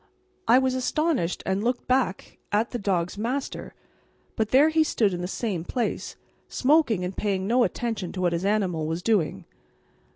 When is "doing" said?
9.03-9.45